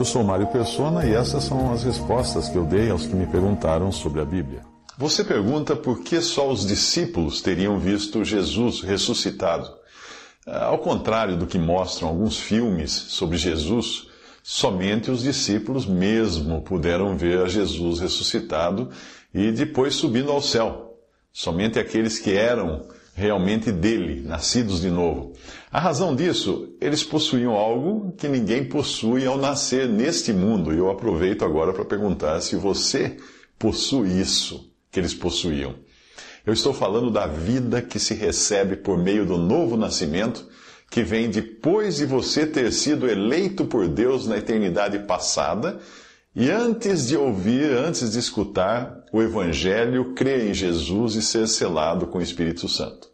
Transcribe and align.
Eu 0.00 0.04
sou 0.06 0.24
Mário 0.24 0.46
Persona 0.46 1.04
e 1.04 1.12
essas 1.12 1.44
são 1.44 1.74
as 1.74 1.84
respostas 1.84 2.48
que 2.48 2.56
eu 2.56 2.64
dei 2.64 2.88
aos 2.88 3.04
que 3.04 3.14
me 3.14 3.26
perguntaram 3.26 3.92
sobre 3.92 4.22
a 4.22 4.24
Bíblia. 4.24 4.62
Você 4.96 5.22
pergunta 5.22 5.76
por 5.76 6.00
que 6.00 6.22
só 6.22 6.50
os 6.50 6.66
discípulos 6.66 7.42
teriam 7.42 7.78
visto 7.78 8.24
Jesus 8.24 8.80
ressuscitado. 8.80 9.70
Ao 10.46 10.78
contrário 10.78 11.36
do 11.36 11.46
que 11.46 11.58
mostram 11.58 12.08
alguns 12.08 12.38
filmes 12.38 12.90
sobre 12.90 13.36
Jesus, 13.36 14.06
somente 14.42 15.10
os 15.10 15.22
discípulos 15.22 15.84
mesmo 15.84 16.62
puderam 16.62 17.14
ver 17.14 17.42
a 17.42 17.46
Jesus 17.46 18.00
ressuscitado 18.00 18.88
e 19.34 19.52
depois 19.52 19.96
subindo 19.96 20.32
ao 20.32 20.40
céu. 20.40 20.96
Somente 21.30 21.78
aqueles 21.78 22.18
que 22.18 22.32
eram 22.32 22.86
realmente 23.20 23.70
dele, 23.70 24.22
nascidos 24.26 24.80
de 24.80 24.90
novo. 24.90 25.34
A 25.70 25.78
razão 25.78 26.16
disso, 26.16 26.74
eles 26.80 27.04
possuíam 27.04 27.52
algo 27.52 28.12
que 28.16 28.26
ninguém 28.26 28.64
possui 28.64 29.26
ao 29.26 29.36
nascer 29.36 29.86
neste 29.86 30.32
mundo. 30.32 30.72
E 30.72 30.78
eu 30.78 30.90
aproveito 30.90 31.44
agora 31.44 31.72
para 31.72 31.84
perguntar 31.84 32.40
se 32.40 32.56
você 32.56 33.18
possui 33.58 34.18
isso 34.18 34.72
que 34.90 34.98
eles 34.98 35.12
possuíam. 35.12 35.74
Eu 36.46 36.54
estou 36.54 36.72
falando 36.72 37.10
da 37.10 37.26
vida 37.26 37.82
que 37.82 37.98
se 37.98 38.14
recebe 38.14 38.76
por 38.76 38.96
meio 38.96 39.26
do 39.26 39.36
novo 39.36 39.76
nascimento, 39.76 40.48
que 40.90 41.02
vem 41.02 41.28
depois 41.28 41.98
de 41.98 42.06
você 42.06 42.46
ter 42.46 42.72
sido 42.72 43.06
eleito 43.06 43.66
por 43.66 43.86
Deus 43.86 44.26
na 44.26 44.38
eternidade 44.38 44.98
passada 45.00 45.78
e 46.34 46.48
antes 46.48 47.08
de 47.08 47.16
ouvir, 47.16 47.72
antes 47.76 48.12
de 48.12 48.18
escutar 48.18 49.04
o 49.12 49.20
Evangelho, 49.20 50.14
crer 50.14 50.48
em 50.48 50.54
Jesus 50.54 51.16
e 51.16 51.22
ser 51.22 51.48
selado 51.48 52.06
com 52.06 52.18
o 52.18 52.22
Espírito 52.22 52.68
Santo. 52.68 53.09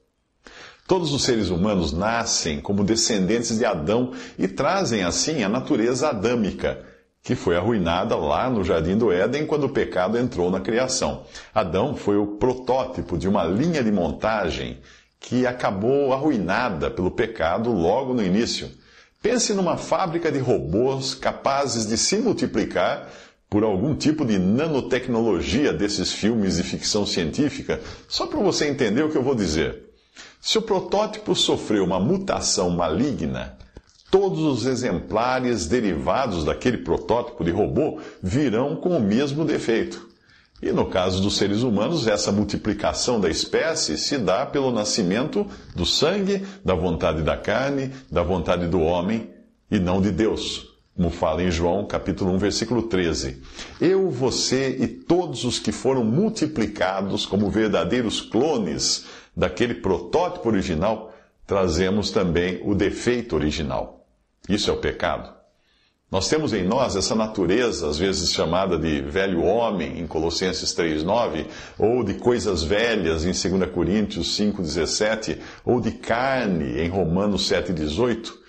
Todos 0.86 1.12
os 1.12 1.24
seres 1.24 1.50
humanos 1.50 1.92
nascem 1.92 2.60
como 2.60 2.84
descendentes 2.84 3.58
de 3.58 3.64
Adão 3.64 4.12
e 4.38 4.46
trazem 4.46 5.02
assim 5.02 5.42
a 5.42 5.48
natureza 5.48 6.08
adâmica, 6.08 6.84
que 7.22 7.34
foi 7.34 7.56
arruinada 7.56 8.14
lá 8.16 8.48
no 8.48 8.62
Jardim 8.62 8.96
do 8.96 9.10
Éden 9.10 9.46
quando 9.46 9.64
o 9.64 9.70
pecado 9.70 10.16
entrou 10.16 10.50
na 10.50 10.60
criação. 10.60 11.24
Adão 11.54 11.96
foi 11.96 12.16
o 12.16 12.38
protótipo 12.38 13.18
de 13.18 13.28
uma 13.28 13.44
linha 13.44 13.82
de 13.82 13.90
montagem 13.90 14.78
que 15.18 15.46
acabou 15.46 16.12
arruinada 16.12 16.90
pelo 16.90 17.10
pecado 17.10 17.72
logo 17.72 18.14
no 18.14 18.22
início 18.22 18.70
Pense 19.26 19.52
numa 19.54 19.76
fábrica 19.76 20.30
de 20.30 20.38
robôs 20.38 21.12
capazes 21.12 21.84
de 21.84 21.98
se 21.98 22.16
multiplicar 22.18 23.10
por 23.50 23.64
algum 23.64 23.92
tipo 23.92 24.24
de 24.24 24.38
nanotecnologia 24.38 25.72
desses 25.72 26.12
filmes 26.12 26.58
de 26.58 26.62
ficção 26.62 27.04
científica, 27.04 27.80
só 28.06 28.28
para 28.28 28.38
você 28.38 28.68
entender 28.68 29.02
o 29.02 29.10
que 29.10 29.16
eu 29.16 29.24
vou 29.24 29.34
dizer. 29.34 29.85
Se 30.40 30.58
o 30.58 30.62
protótipo 30.62 31.34
sofreu 31.34 31.84
uma 31.84 31.98
mutação 31.98 32.70
maligna, 32.70 33.56
todos 34.10 34.40
os 34.40 34.66
exemplares 34.66 35.66
derivados 35.66 36.44
daquele 36.44 36.78
protótipo 36.78 37.44
de 37.44 37.50
robô 37.50 38.00
virão 38.22 38.76
com 38.76 38.96
o 38.96 39.00
mesmo 39.00 39.44
defeito. 39.44 40.08
E 40.62 40.72
no 40.72 40.86
caso 40.86 41.20
dos 41.20 41.36
seres 41.36 41.62
humanos, 41.62 42.06
essa 42.06 42.32
multiplicação 42.32 43.20
da 43.20 43.28
espécie 43.28 43.98
se 43.98 44.16
dá 44.16 44.46
pelo 44.46 44.70
nascimento 44.70 45.46
do 45.74 45.84
sangue, 45.84 46.46
da 46.64 46.74
vontade 46.74 47.22
da 47.22 47.36
carne, 47.36 47.92
da 48.10 48.22
vontade 48.22 48.66
do 48.66 48.80
homem 48.80 49.30
e 49.70 49.78
não 49.78 50.00
de 50.00 50.10
Deus, 50.10 50.75
como 50.96 51.10
fala 51.10 51.42
em 51.42 51.50
João 51.50 51.84
capítulo 51.84 52.32
1, 52.32 52.38
versículo 52.38 52.82
13. 52.84 53.42
Eu, 53.78 54.10
você 54.10 54.70
e 54.80 54.88
todos 54.88 55.44
os 55.44 55.58
que 55.58 55.70
foram 55.70 56.02
multiplicados 56.02 57.26
como 57.26 57.50
verdadeiros 57.50 58.22
clones 58.22 59.04
daquele 59.36 59.74
protótipo 59.74 60.48
original, 60.48 61.12
trazemos 61.46 62.10
também 62.10 62.62
o 62.64 62.74
defeito 62.74 63.36
original. 63.36 64.06
Isso 64.48 64.70
é 64.70 64.72
o 64.72 64.78
pecado. 64.78 65.36
Nós 66.10 66.28
temos 66.28 66.54
em 66.54 66.64
nós 66.64 66.96
essa 66.96 67.14
natureza, 67.14 67.88
às 67.88 67.98
vezes 67.98 68.32
chamada 68.32 68.78
de 68.78 69.02
velho 69.02 69.42
homem, 69.42 69.98
em 69.98 70.06
Colossenses 70.06 70.74
3,9, 70.74 71.46
ou 71.78 72.02
de 72.02 72.14
coisas 72.14 72.62
velhas, 72.62 73.24
em 73.24 73.32
2 73.32 73.70
Coríntios 73.70 74.38
5,17, 74.38 75.38
ou 75.64 75.78
de 75.78 75.90
carne, 75.90 76.80
em 76.80 76.88
Romanos 76.88 77.50
7,18. 77.50 78.45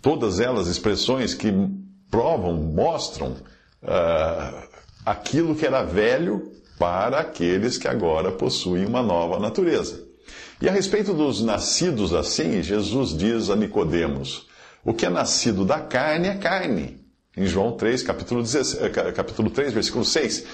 Todas 0.00 0.40
elas 0.40 0.68
expressões 0.68 1.34
que 1.34 1.52
provam, 2.10 2.54
mostram 2.54 3.36
uh, 3.82 4.68
aquilo 5.04 5.54
que 5.54 5.66
era 5.66 5.82
velho 5.82 6.52
para 6.78 7.20
aqueles 7.20 7.76
que 7.76 7.88
agora 7.88 8.30
possuem 8.30 8.86
uma 8.86 9.02
nova 9.02 9.38
natureza. 9.38 10.06
E 10.60 10.68
a 10.68 10.72
respeito 10.72 11.12
dos 11.12 11.42
nascidos 11.42 12.12
assim, 12.14 12.62
Jesus 12.62 13.16
diz 13.16 13.50
a 13.50 13.56
Nicodemos, 13.56 14.46
o 14.84 14.92
que 14.92 15.06
é 15.06 15.10
nascido 15.10 15.64
da 15.64 15.80
carne 15.80 16.28
é 16.28 16.34
carne. 16.34 17.00
Em 17.36 17.46
João 17.46 17.72
3, 17.72 18.02
capítulo, 18.02 18.42
16, 18.42 18.82
eh, 18.82 19.12
capítulo 19.12 19.50
3, 19.50 19.72
versículo 19.72 20.04
6. 20.04 20.44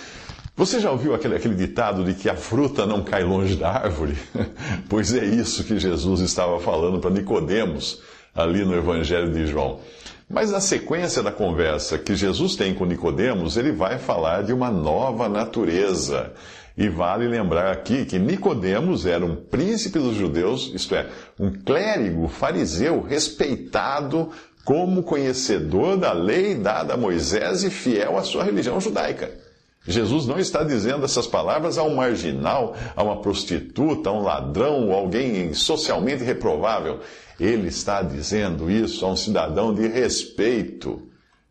Você 0.56 0.78
já 0.78 0.91
ouviu 0.91 1.15
aquele, 1.15 1.34
aquele 1.34 1.55
ditado 1.55 2.05
de 2.05 2.15
que 2.15 2.28
a 2.28 2.37
fruta 2.37 2.87
não 2.87 3.03
cai 3.03 3.25
longe 3.25 3.56
da 3.56 3.71
árvore? 3.71 4.16
pois 4.88 5.15
é 5.15 5.25
isso 5.25 5.65
que 5.65 5.78
Jesus 5.78 6.21
estava 6.21 6.61
falando 6.61 7.00
para 7.00 7.11
Nicodemos 7.11 8.03
ali 8.34 8.65
no 8.65 8.75
Evangelho 8.75 9.33
de 9.33 9.47
João. 9.47 9.81
Mas 10.28 10.50
na 10.50 10.61
sequência 10.61 11.22
da 11.22 11.31
conversa 11.31 11.99
que 11.99 12.15
Jesus 12.15 12.56
tem 12.56 12.75
com 12.75 12.84
Nicodemos, 12.84 13.56
ele 13.56 13.72
vai 13.72 13.99
falar 13.99 14.43
de 14.43 14.53
uma 14.53 14.71
nova 14.71 15.28
natureza. 15.28 16.33
E 16.77 16.89
vale 16.89 17.28
lembrar 17.28 17.71
aqui 17.71 18.05
que 18.05 18.19
Nicodemos 18.19 19.06
era 19.06 19.25
um 19.25 19.37
príncipe 19.37 19.99
dos 19.99 20.17
judeus, 20.17 20.73
isto 20.75 20.94
é, 20.94 21.09
um 21.39 21.53
clérigo 21.53 22.27
fariseu 22.27 23.00
respeitado 23.00 24.31
como 24.65 25.03
conhecedor 25.03 25.97
da 25.97 26.12
lei 26.12 26.55
dada 26.55 26.94
a 26.94 26.97
Moisés 26.97 27.62
e 27.62 27.71
fiel 27.71 28.19
à 28.19 28.23
sua 28.23 28.43
religião 28.43 28.81
judaica. 28.81 29.44
Jesus 29.87 30.27
não 30.27 30.39
está 30.39 30.65
dizendo 30.65 31.05
essas 31.05 31.27
palavras 31.27 31.77
a 31.77 31.83
um 31.83 31.97
marginal, 31.97 32.75
a 32.97 33.03
uma 33.03 33.21
prostituta, 33.21 34.09
a 34.09 34.12
um 34.12 34.22
ladrão, 34.22 34.89
ou 34.89 34.95
alguém 34.95 35.53
socialmente 35.53 36.25
reprovável. 36.25 37.00
Ele 37.39 37.69
está 37.69 38.00
dizendo 38.00 38.71
isso 38.71 39.05
a 39.05 39.11
um 39.11 39.17
cidadão 39.17 39.75
de 39.75 39.87
respeito. 39.87 41.03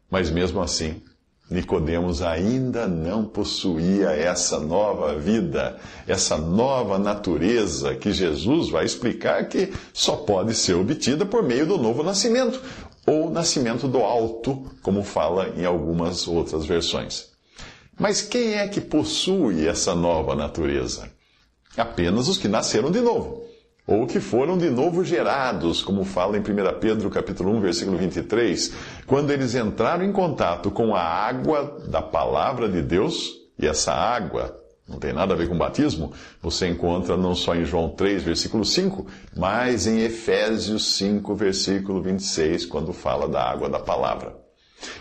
Mas 0.10 0.32
mesmo 0.32 0.62
assim, 0.62 1.02
Nicodemos 1.50 2.24
ainda 2.24 2.88
não 2.88 3.26
possuía 3.26 4.10
essa 4.10 4.60
nova 4.60 5.14
vida, 5.16 5.78
essa 6.08 6.36
nova 6.36 6.98
natureza 6.98 7.96
que 7.96 8.12
Jesus 8.12 8.70
vai 8.70 8.86
explicar 8.86 9.48
que 9.48 9.72
só 9.94 10.16
pode 10.16 10.56
ser 10.56 10.74
obtida 10.74 11.26
por 11.26 11.44
meio 11.44 11.68
do 11.68 11.78
novo 11.78 12.02
nascimento, 12.02 12.60
ou 13.06 13.30
nascimento 13.30 13.88
do 13.88 14.00
alto, 14.00 14.66
como 14.82 15.04
fala 15.04 15.50
em 15.56 15.66
algumas 15.66 16.28
outras 16.28 16.66
versões. 16.66 17.33
Mas 18.00 18.22
quem 18.22 18.56
é 18.56 18.68
que 18.68 18.82
possui 18.82 19.68
essa 19.68 19.94
nova 19.94 20.36
natureza? 20.36 21.10
Apenas 21.78 22.28
os 22.28 22.38
que 22.38 22.48
nasceram 22.48 22.92
de 22.92 23.02
novo 23.02 23.44
ou 23.86 24.08
que 24.08 24.20
foram 24.20 24.58
de 24.58 24.70
novo 24.70 25.04
gerados, 25.04 25.82
como 25.82 26.06
fala 26.06 26.38
em 26.38 26.40
1 26.40 26.44
Pedro 26.80 27.10
capítulo 27.10 27.52
1, 27.52 27.62
versículo 27.62 27.98
23, 27.98 28.74
quando 29.06 29.32
eles 29.32 29.56
entraram 29.56 30.06
em 30.06 30.12
contato 30.12 30.72
com 30.72 30.96
a 30.96 31.02
água 31.02 31.82
da 31.88 32.02
palavra 32.02 32.70
de 32.70 32.82
Deus, 32.82 33.34
e 33.60 33.68
essa 33.68 33.92
água 33.92 34.58
não 34.88 35.00
tem 35.00 35.14
nada 35.14 35.34
a 35.34 35.38
ver 35.38 35.50
com 35.50 35.58
batismo, 35.58 36.14
você 36.42 36.68
encontra 36.68 37.18
não 37.18 37.36
só 37.36 37.56
em 37.56 37.66
João 37.66 37.90
3, 37.90 38.24
versículo 38.24 38.64
5, 38.64 39.06
mas 39.36 39.86
em 39.86 40.00
Efésios 40.00 40.96
5, 40.96 41.36
versículo 41.36 42.02
26, 42.02 42.66
quando 42.66 42.94
fala 42.94 43.28
da 43.28 43.44
água 43.44 43.70
da 43.70 43.80
palavra. 43.80 44.43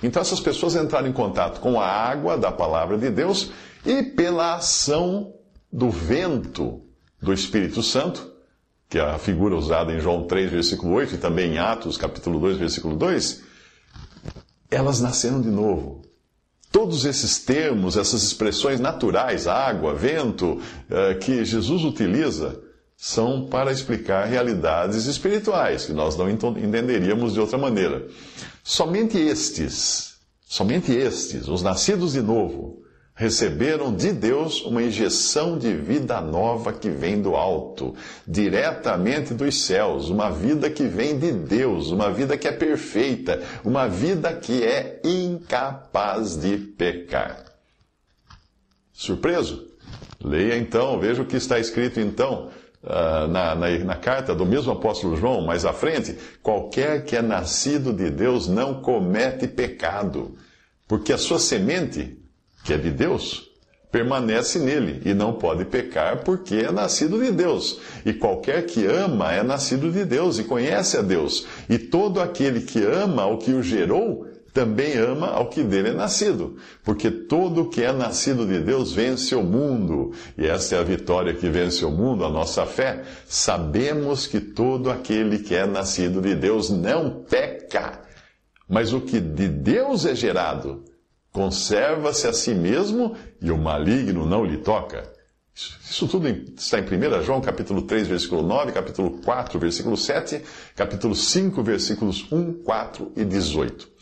Então 0.02 0.22
essas 0.22 0.40
pessoas 0.40 0.74
entraram 0.74 1.08
em 1.08 1.12
contato 1.12 1.60
com 1.60 1.80
a 1.80 1.86
água 1.86 2.36
da 2.36 2.50
palavra 2.50 2.98
de 2.98 3.10
Deus 3.10 3.50
e 3.84 4.02
pela 4.02 4.56
ação 4.56 5.34
do 5.72 5.90
vento 5.90 6.82
do 7.20 7.32
Espírito 7.32 7.82
Santo, 7.82 8.30
que 8.88 8.98
é 8.98 9.02
a 9.02 9.18
figura 9.18 9.56
usada 9.56 9.92
em 9.92 10.00
João 10.00 10.26
3, 10.26 10.50
versículo 10.50 10.92
8, 10.94 11.14
e 11.14 11.18
também 11.18 11.54
em 11.54 11.58
Atos, 11.58 11.96
capítulo 11.96 12.38
2, 12.40 12.58
versículo 12.58 12.96
2, 12.96 13.42
elas 14.70 15.00
nasceram 15.00 15.40
de 15.40 15.50
novo. 15.50 16.02
Todos 16.70 17.04
esses 17.04 17.38
termos, 17.38 17.96
essas 17.96 18.22
expressões 18.22 18.80
naturais, 18.80 19.46
água, 19.46 19.94
vento, 19.94 20.60
eh, 20.90 21.14
que 21.14 21.44
Jesus 21.44 21.84
utiliza, 21.84 22.58
são 23.04 23.46
para 23.46 23.72
explicar 23.72 24.26
realidades 24.26 25.06
espirituais 25.06 25.86
que 25.86 25.92
nós 25.92 26.16
não 26.16 26.30
entenderíamos 26.30 27.32
de 27.32 27.40
outra 27.40 27.58
maneira. 27.58 28.06
Somente 28.62 29.18
estes, 29.18 30.18
somente 30.46 30.92
estes, 30.92 31.48
os 31.48 31.62
nascidos 31.62 32.12
de 32.12 32.22
novo, 32.22 32.80
receberam 33.12 33.92
de 33.92 34.12
Deus 34.12 34.62
uma 34.62 34.84
injeção 34.84 35.58
de 35.58 35.74
vida 35.74 36.20
nova 36.20 36.72
que 36.72 36.88
vem 36.88 37.20
do 37.20 37.34
alto, 37.34 37.92
diretamente 38.24 39.34
dos 39.34 39.64
céus, 39.64 40.08
uma 40.08 40.30
vida 40.30 40.70
que 40.70 40.84
vem 40.84 41.18
de 41.18 41.32
Deus, 41.32 41.90
uma 41.90 42.08
vida 42.08 42.38
que 42.38 42.46
é 42.46 42.52
perfeita, 42.52 43.42
uma 43.64 43.88
vida 43.88 44.32
que 44.32 44.62
é 44.62 45.00
incapaz 45.02 46.36
de 46.36 46.56
pecar. 46.56 47.46
Surpreso? 48.92 49.66
Leia 50.22 50.56
então, 50.56 51.00
veja 51.00 51.20
o 51.20 51.26
que 51.26 51.34
está 51.34 51.58
escrito 51.58 51.98
então 51.98 52.61
uh, 52.82 53.26
na, 53.28 53.54
na, 53.54 53.78
na 53.78 53.96
carta 53.96 54.34
do 54.34 54.46
mesmo 54.46 54.72
apóstolo 54.72 55.16
João, 55.16 55.42
mais 55.42 55.64
à 55.64 55.72
frente: 55.72 56.16
qualquer 56.42 57.04
que 57.04 57.16
é 57.16 57.22
nascido 57.22 57.92
de 57.92 58.10
Deus 58.10 58.48
não 58.48 58.80
comete 58.80 59.46
pecado, 59.46 60.36
porque 60.86 61.12
a 61.12 61.18
sua 61.18 61.38
semente 61.38 62.22
que 62.64 62.72
é 62.72 62.76
de 62.76 62.90
Deus, 62.90 63.50
permanece 63.90 64.58
nele 64.58 65.02
e 65.04 65.12
não 65.12 65.34
pode 65.34 65.64
pecar 65.64 66.24
porque 66.24 66.56
é 66.56 66.72
nascido 66.72 67.22
de 67.22 67.30
Deus. 67.30 67.78
E 68.06 68.12
qualquer 68.12 68.64
que 68.64 68.86
ama 68.86 69.32
é 69.32 69.42
nascido 69.42 69.90
de 69.90 70.04
Deus 70.04 70.38
e 70.38 70.44
conhece 70.44 70.96
a 70.96 71.02
Deus. 71.02 71.46
E 71.68 71.78
todo 71.78 72.20
aquele 72.20 72.62
que 72.62 72.82
ama 72.82 73.22
ao 73.22 73.38
que 73.38 73.52
o 73.52 73.62
gerou 73.62 74.26
também 74.52 74.98
ama 74.98 75.28
ao 75.28 75.48
que 75.48 75.62
dele 75.62 75.90
é 75.90 75.92
nascido. 75.92 76.56
Porque 76.84 77.10
todo 77.10 77.68
que 77.68 77.82
é 77.82 77.92
nascido 77.92 78.46
de 78.46 78.60
Deus 78.60 78.92
vence 78.92 79.34
o 79.34 79.42
mundo. 79.42 80.12
E 80.36 80.46
essa 80.46 80.76
é 80.76 80.78
a 80.78 80.82
vitória 80.82 81.34
que 81.34 81.48
vence 81.48 81.84
o 81.84 81.90
mundo, 81.90 82.24
a 82.24 82.30
nossa 82.30 82.66
fé. 82.66 83.02
Sabemos 83.26 84.26
que 84.26 84.40
todo 84.40 84.90
aquele 84.90 85.38
que 85.38 85.54
é 85.54 85.66
nascido 85.66 86.20
de 86.20 86.34
Deus 86.34 86.68
não 86.68 87.24
peca. 87.28 88.02
Mas 88.68 88.92
o 88.92 89.00
que 89.00 89.20
de 89.20 89.48
Deus 89.48 90.06
é 90.06 90.14
gerado, 90.14 90.84
conserva-se 91.30 92.26
a 92.26 92.32
si 92.32 92.54
mesmo 92.54 93.16
e 93.40 93.50
o 93.50 93.58
maligno 93.58 94.26
não 94.26 94.44
lhe 94.44 94.58
toca. 94.58 95.10
Isso 95.54 96.08
tudo 96.08 96.26
está 96.28 96.78
em 96.78 96.82
1 96.82 97.22
João 97.22 97.40
capítulo 97.40 97.82
3, 97.82 98.08
versículo 98.08 98.42
9, 98.42 98.72
capítulo 98.72 99.18
4, 99.22 99.58
versículo 99.58 99.96
7, 99.96 100.42
capítulo 100.74 101.14
5, 101.14 101.62
versículos 101.62 102.26
1, 102.32 102.62
4 102.62 103.12
e 103.14 103.24
18. 103.24 103.92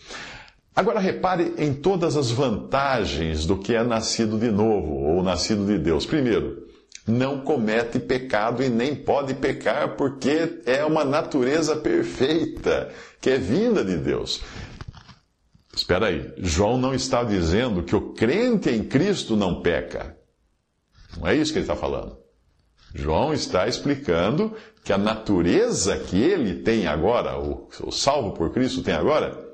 Agora 0.74 1.00
repare 1.00 1.54
em 1.58 1.74
todas 1.74 2.16
as 2.16 2.30
vantagens 2.30 3.44
do 3.44 3.58
que 3.58 3.74
é 3.74 3.82
nascido 3.82 4.38
de 4.38 4.50
novo 4.50 4.94
ou 4.94 5.22
nascido 5.22 5.66
de 5.66 5.78
Deus. 5.78 6.06
Primeiro, 6.06 6.68
não 7.06 7.40
comete 7.40 7.98
pecado 7.98 8.62
e 8.62 8.68
nem 8.68 8.94
pode 8.94 9.34
pecar 9.34 9.96
porque 9.96 10.60
é 10.64 10.84
uma 10.84 11.04
natureza 11.04 11.76
perfeita 11.76 12.90
que 13.20 13.30
é 13.30 13.38
vinda 13.38 13.84
de 13.84 13.96
Deus. 13.96 14.40
Espera 15.74 16.06
aí, 16.06 16.32
João 16.38 16.78
não 16.78 16.94
está 16.94 17.24
dizendo 17.24 17.82
que 17.82 17.94
o 17.94 18.12
crente 18.12 18.70
em 18.70 18.84
Cristo 18.84 19.36
não 19.36 19.62
peca. 19.62 20.16
Não 21.16 21.26
é 21.26 21.34
isso 21.34 21.52
que 21.52 21.58
ele 21.58 21.64
está 21.64 21.76
falando. 21.76 22.18
João 22.94 23.32
está 23.32 23.68
explicando 23.68 24.54
que 24.84 24.92
a 24.92 24.98
natureza 24.98 25.96
que 25.98 26.20
ele 26.20 26.62
tem 26.62 26.86
agora, 26.86 27.38
o, 27.38 27.68
salvo 27.92 28.32
por 28.32 28.52
Cristo 28.52 28.82
tem 28.82 28.94
agora, 28.94 29.49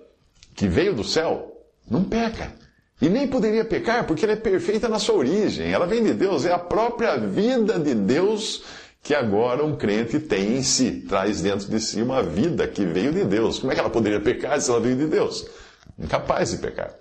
que 0.57 0.67
veio 0.67 0.95
do 0.95 1.05
céu, 1.05 1.63
não 1.89 2.03
peca. 2.03 2.53
E 3.01 3.09
nem 3.11 3.29
poderia 3.29 3.65
pecar 3.65 4.07
porque 4.07 4.25
ela 4.25 4.33
é 4.33 4.37
perfeita 4.37 4.89
na 4.89 4.99
sua 4.99 5.17
origem. 5.17 5.71
Ela 5.71 5.87
vem 5.87 6.03
de 6.03 6.15
Deus, 6.15 6.47
é 6.47 6.53
a 6.53 6.59
própria 6.59 7.19
vida 7.19 7.79
de 7.79 7.95
Deus 7.95 8.65
que 9.03 9.15
agora 9.15 9.65
um 9.65 9.77
crente 9.77 10.19
tem 10.19 10.57
em 10.57 10.63
si, 10.63 11.05
traz 11.09 11.41
dentro 11.43 11.69
de 11.69 11.79
si 11.79 12.03
uma 12.03 12.23
vida 12.23 12.67
que 12.67 12.85
veio 12.85 13.13
de 13.13 13.25
Deus. 13.25 13.61
Como 13.61 13.71
é 13.71 13.75
que 13.75 13.81
ela 13.81 13.91
poderia 13.91 14.19
pecar 14.19 14.61
se 14.61 14.69
ela 14.69 14.81
veio 14.81 14.97
de 14.97 15.07
Deus? 15.07 15.47
incapaz 15.99 16.51
de 16.51 16.59
pecar. 16.59 16.95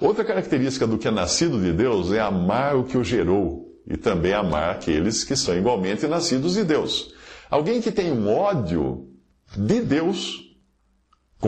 Outra 0.00 0.24
característica 0.24 0.86
do 0.86 0.98
que 0.98 1.08
é 1.08 1.10
nascido 1.10 1.60
de 1.60 1.72
Deus 1.72 2.12
é 2.12 2.20
amar 2.20 2.76
o 2.76 2.84
que 2.84 2.98
o 2.98 3.04
gerou 3.04 3.66
e 3.86 3.96
também 3.96 4.32
amar 4.32 4.70
aqueles 4.70 5.24
que 5.24 5.34
são 5.34 5.56
igualmente 5.56 6.06
nascidos 6.06 6.54
de 6.54 6.64
Deus. 6.64 7.14
Alguém 7.50 7.80
que 7.80 7.90
tem 7.90 8.12
um 8.12 8.28
ódio 8.28 9.08
de 9.56 9.80
Deus 9.80 10.45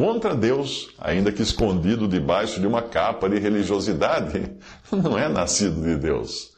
contra 0.01 0.33
Deus, 0.33 0.91
ainda 0.97 1.33
que 1.33 1.43
escondido 1.43 2.07
debaixo 2.07 2.61
de 2.61 2.67
uma 2.69 2.81
capa 2.81 3.29
de 3.29 3.39
religiosidade, 3.41 4.49
não 4.93 5.19
é 5.19 5.29
nascido 5.29 5.83
de 5.83 5.97
Deus. 5.97 6.53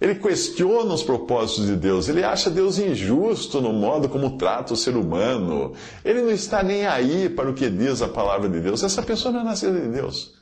Ele 0.00 0.14
questiona 0.14 0.94
os 0.94 1.02
propósitos 1.02 1.66
de 1.66 1.76
Deus, 1.76 2.08
ele 2.08 2.24
acha 2.24 2.48
Deus 2.48 2.78
injusto 2.78 3.60
no 3.60 3.72
modo 3.72 4.08
como 4.08 4.38
trata 4.38 4.72
o 4.72 4.76
ser 4.76 4.96
humano, 4.96 5.74
ele 6.04 6.22
não 6.22 6.30
está 6.30 6.62
nem 6.62 6.86
aí 6.86 7.28
para 7.28 7.50
o 7.50 7.54
que 7.54 7.68
diz 7.68 8.00
a 8.00 8.08
palavra 8.08 8.48
de 8.48 8.60
Deus. 8.60 8.82
Essa 8.82 9.02
pessoa 9.02 9.32
não 9.32 9.40
é 9.40 9.44
nascida 9.44 9.78
de 9.78 9.88
Deus. 9.88 10.37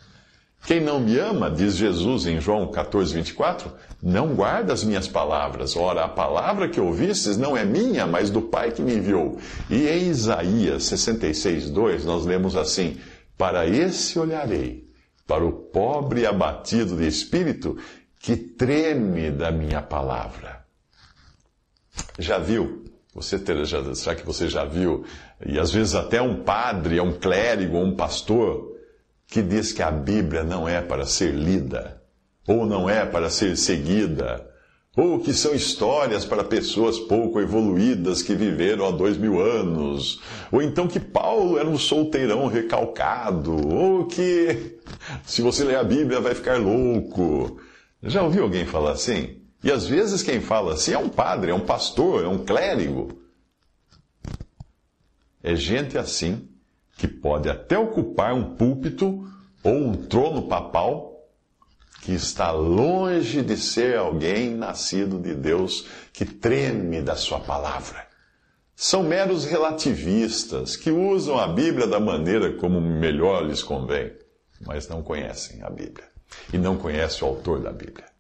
Quem 0.67 0.81
não 0.81 0.99
me 0.99 1.17
ama, 1.17 1.49
diz 1.49 1.77
Jesus 1.77 2.27
em 2.27 2.41
João 2.41 2.67
14, 2.67 3.15
24, 3.15 3.73
não 4.03 4.35
guarda 4.35 4.73
as 4.73 4.83
minhas 4.83 5.07
palavras. 5.07 5.77
Ora, 5.77 6.05
a 6.05 6.09
palavra 6.09 6.69
que 6.69 6.81
ouvistes 6.81 7.37
não 7.37 7.57
é 7.57 7.65
minha, 7.65 8.05
mas 8.05 8.31
do 8.31 8.43
Pai 8.43 8.73
que 8.73 8.83
me 8.83 8.97
enviou. 8.97 9.39
E 9.71 9.87
em 9.87 10.09
Isaías 10.09 10.83
66, 10.83 11.71
2, 11.71 12.05
nós 12.05 12.27
lemos 12.27 12.57
assim: 12.57 12.99
Para 13.39 13.65
esse 13.69 14.19
olharei, 14.19 14.89
para 15.25 15.45
o 15.45 15.53
pobre 15.53 16.27
abatido 16.27 16.97
de 16.97 17.07
espírito 17.07 17.79
que 18.19 18.37
treme 18.37 19.31
da 19.31 19.53
minha 19.53 19.81
palavra. 19.81 20.65
Já 22.19 22.39
viu? 22.39 22.85
Você 23.15 23.39
ter, 23.39 23.65
já, 23.65 23.95
será 23.95 24.17
que 24.17 24.27
você 24.27 24.49
já 24.49 24.65
viu? 24.65 25.05
E 25.47 25.61
às 25.61 25.71
vezes 25.71 25.95
até 25.95 26.21
um 26.21 26.43
padre, 26.43 27.01
um 27.01 27.13
clérigo, 27.13 27.79
um 27.79 27.95
pastor, 27.95 28.76
que 29.27 29.43
diz 29.43 29.73
que 29.73 29.83
a 29.83 29.91
Bíblia 29.91 30.45
não 30.45 30.69
é 30.69 30.81
para 30.81 31.05
ser 31.05 31.35
lida, 31.35 32.03
ou 32.47 32.65
não 32.65 32.89
é 32.89 33.05
para 33.05 33.29
ser 33.29 33.57
seguida, 33.57 34.49
ou 34.97 35.21
que 35.21 35.35
são 35.35 35.55
histórias 35.55 36.25
para 36.25 36.43
pessoas 36.43 36.99
pouco 36.99 37.41
evoluídas 37.41 38.23
que 38.23 38.35
viveram 38.35 38.87
há 38.87 38.91
dois 38.91 39.19
mil 39.19 39.41
anos, 39.41 40.23
ou 40.51 40.63
então 40.63 40.89
que 40.89 40.99
Paulo 40.99 41.59
era 41.59 41.69
um 41.69 41.77
solteirão 41.77 42.47
recalcado, 42.47 43.53
ou 43.69 44.07
que 44.07 44.79
se 45.25 45.43
você 45.43 45.65
ler 45.65 45.77
a 45.77 45.85
Bíblia 45.85 46.21
vai 46.21 46.35
ficar 46.35 46.59
louco. 46.59 47.61
Já 48.03 48.23
ouviu 48.23 48.45
alguém 48.45 48.65
falar 48.65 48.93
assim? 48.93 49.43
E 49.63 49.71
às 49.71 49.87
vezes 49.87 50.23
quem 50.23 50.41
fala 50.41 50.75
assim 50.75 50.93
é 50.93 50.99
um 50.99 51.09
padre, 51.09 51.51
é 51.51 51.55
um 51.55 51.61
pastor, 51.61 52.25
é 52.25 52.29
um 52.29 52.39
clérigo. 52.39 53.21
É 55.43 55.55
gente 55.55 55.99
assim 55.99 56.49
que 56.97 57.07
pode 57.07 57.49
até 57.49 57.79
ocupar 57.79 58.35
um 58.35 58.57
púlpito 58.57 59.29
ou 59.63 59.75
um 59.75 59.93
trono 59.95 60.49
papal, 60.49 61.13
que 62.03 62.13
está 62.13 62.51
longe 62.51 63.43
de 63.43 63.57
ser 63.57 63.99
alguém 63.99 64.55
nascido 64.55 65.19
de 65.19 65.35
Deus 65.35 65.87
que 66.13 66.25
treme 66.25 67.03
da 67.03 67.17
sua 67.17 67.41
palavra. 67.41 68.07
São 68.75 69.03
meros 69.03 69.45
relativistas 69.45 70.77
que 70.77 70.91
usam 70.91 71.39
a 71.39 71.49
Bíblia 71.49 71.87
da 71.87 71.99
maneira 71.99 72.53
como 72.53 72.81
melhor 72.81 73.45
lhes 73.45 73.63
convém, 73.63 74.13
mas 74.61 74.87
não 74.89 75.03
conhecem 75.03 75.63
a 75.63 75.71
Bíblia 75.71 76.07
e 76.53 76.59
não 76.59 76.77
conhece 76.77 77.25
o 77.25 77.27
autor 77.27 77.61
da 77.61 77.73
Bíblia. 77.73 78.16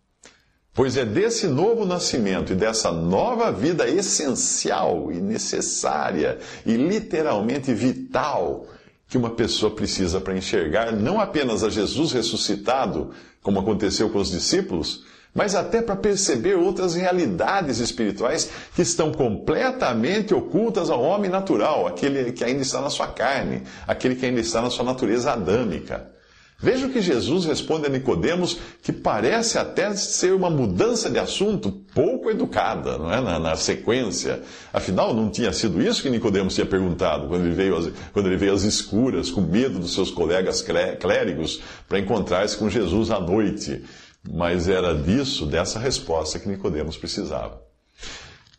Pois 0.76 0.95
é 0.99 1.06
desse 1.06 1.47
novo 1.47 1.87
nascimento 1.87 2.52
e 2.52 2.54
dessa 2.54 2.92
nova 2.92 3.50
vida 3.50 3.88
essencial 3.88 5.11
e 5.11 5.23
necessária 5.23 6.38
e 6.66 6.76
literalmente 6.76 7.73
vital 7.73 8.66
que 9.09 9.16
uma 9.16 9.30
pessoa 9.30 9.75
precisa 9.75 10.21
para 10.21 10.37
enxergar 10.37 10.92
não 10.92 11.18
apenas 11.18 11.64
a 11.64 11.71
Jesus 11.71 12.12
ressuscitado, 12.12 13.11
como 13.42 13.59
aconteceu 13.59 14.11
com 14.11 14.18
os 14.18 14.30
discípulos, 14.30 15.02
mas 15.35 15.54
até 15.54 15.80
para 15.80 15.97
perceber 15.97 16.56
outras 16.59 16.95
realidades 16.95 17.78
espirituais 17.78 18.50
que 18.75 18.83
estão 18.83 19.11
completamente 19.12 20.35
ocultas 20.35 20.90
ao 20.90 21.02
homem 21.02 21.30
natural, 21.30 21.87
aquele 21.87 22.33
que 22.33 22.45
ainda 22.45 22.61
está 22.61 22.83
na 22.83 22.90
sua 22.90 23.06
carne, 23.06 23.62
aquele 23.87 24.14
que 24.14 24.26
ainda 24.26 24.40
está 24.40 24.61
na 24.61 24.68
sua 24.68 24.85
natureza 24.85 25.33
adâmica. 25.33 26.15
Veja 26.58 26.86
o 26.86 26.90
que 26.90 27.02
Jesus 27.02 27.44
responde 27.44 27.86
a 27.86 27.90
Nicodemos, 27.90 28.58
que 28.82 28.90
parece 28.90 29.58
até 29.58 29.94
ser 29.94 30.32
uma 30.32 30.48
mudança 30.48 31.10
de 31.10 31.18
assunto 31.18 31.70
pouco 31.94 32.30
educada, 32.30 32.96
não 32.96 33.12
é? 33.12 33.20
Na, 33.20 33.38
na, 33.38 33.56
sequência. 33.56 34.42
Afinal, 34.72 35.12
não 35.12 35.28
tinha 35.28 35.52
sido 35.52 35.82
isso 35.82 36.02
que 36.02 36.08
Nicodemos 36.08 36.54
tinha 36.54 36.64
perguntado 36.64 37.28
quando 37.28 37.44
ele 37.44 37.54
veio, 37.54 37.76
às, 37.76 37.92
quando 38.10 38.26
ele 38.26 38.38
veio 38.38 38.54
às 38.54 38.62
escuras, 38.62 39.30
com 39.30 39.42
medo 39.42 39.78
dos 39.78 39.92
seus 39.92 40.10
colegas 40.10 40.62
clérigos, 40.98 41.60
para 41.86 41.98
encontrar-se 41.98 42.56
com 42.56 42.70
Jesus 42.70 43.10
à 43.10 43.20
noite. 43.20 43.84
Mas 44.28 44.66
era 44.66 44.94
disso, 44.94 45.44
dessa 45.44 45.78
resposta 45.78 46.38
que 46.38 46.48
Nicodemos 46.48 46.96
precisava. 46.96 47.65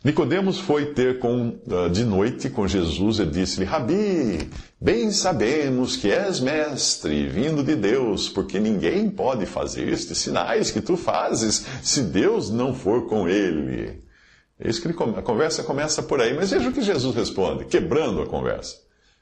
Nicodemos 0.03 0.59
foi 0.59 0.93
ter 0.93 1.19
com, 1.19 1.57
ah, 1.69 1.89
de 1.89 2.05
noite 2.05 2.49
com 2.49 2.67
Jesus 2.67 3.19
e 3.19 3.25
disse-lhe: 3.25 3.65
Rabi, 3.65 4.49
bem 4.79 5.11
sabemos 5.11 5.95
que 5.95 6.11
és 6.11 6.39
mestre, 6.39 7.27
vindo 7.27 7.63
de 7.63 7.75
Deus, 7.75 8.29
porque 8.29 8.59
ninguém 8.59 9.09
pode 9.09 9.45
fazer 9.45 9.89
estes 9.89 10.19
sinais 10.19 10.69
que 10.71 10.81
tu 10.81 10.95
fazes 10.95 11.65
se 11.81 12.03
Deus 12.03 12.49
não 12.49 12.73
for 12.73 13.07
com 13.07 13.27
ele. 13.27 14.01
É 14.59 14.69
isso 14.69 14.81
que 14.81 14.87
ele, 14.87 14.97
a 15.15 15.21
conversa 15.21 15.63
começa 15.63 16.01
por 16.01 16.21
aí. 16.21 16.33
Mas 16.33 16.51
veja 16.51 16.69
o 16.69 16.73
que 16.73 16.81
Jesus 16.81 17.15
responde, 17.15 17.65
quebrando 17.65 18.21
a 18.21 18.27
conversa. 18.27 18.77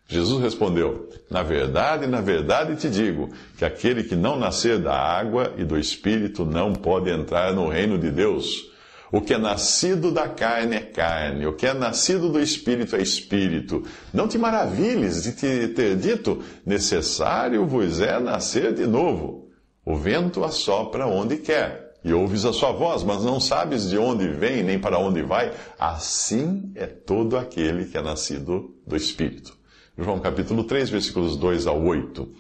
Jesus 0.08 0.44
respondeu: 0.44 1.10
Na 1.32 1.42
verdade, 1.42 2.06
na 2.06 2.22
verdade 2.22 2.76
te 2.76 2.90
digo, 2.90 3.30
que 3.58 3.66
aquele 3.66 4.04
que 4.04 4.16
não 4.16 4.38
nascer 4.38 4.78
da 4.78 4.94
água 4.94 5.54
e 5.58 5.64
do 5.64 5.80
espírito 5.80 6.46
não 6.46 6.74
pode 6.74 7.10
entrar 7.10 7.54
no 7.54 7.70
reino 7.70 7.98
de 7.98 8.12
Deus. 8.12 8.75
O 9.16 9.22
que 9.22 9.34
é 9.34 9.38
nascido 9.38 10.12
da 10.12 10.28
carne 10.28 10.76
é 10.76 10.82
carne, 10.82 11.48
o 11.48 11.54
que 11.54 11.66
é 11.66 11.74
nascido 11.74 12.28
do 12.28 12.38
espírito 12.38 12.98
é 12.98 13.02
espírito. 13.02 13.82
Não 14.14 14.28
te 14.28 14.38
maravilhes 14.38 15.24
de 15.24 15.32
te 15.32 15.70
ter 15.70 15.96
dito: 15.96 16.44
necessário 16.66 17.66
vos 17.66 18.02
é 18.02 18.20
nascer 18.20 18.74
de 18.74 18.86
novo. 18.86 19.48
O 19.86 19.96
vento 19.96 20.44
assopra 20.44 21.08
onde 21.08 21.38
quer, 21.38 21.94
e 22.04 22.12
ouves 22.12 22.44
a 22.44 22.52
sua 22.52 22.74
voz, 22.74 23.04
mas 23.04 23.24
não 23.24 23.40
sabes 23.40 23.90
de 23.90 23.98
onde 23.98 24.28
vem 24.28 24.64
nem 24.64 24.78
para 24.78 25.00
onde 25.00 25.22
vai. 25.22 25.54
Assim 25.80 26.74
é 26.76 26.86
todo 26.86 27.38
aquele 27.38 27.86
que 27.86 27.98
é 27.98 28.02
nascido 28.02 28.76
do 28.86 28.98
espírito. 28.98 29.58
João 29.98 30.20
capítulo 30.20 30.66
3, 30.66 30.90
versículos 30.90 31.38
2 31.38 31.68
a 31.68 31.72
8. 31.72 32.34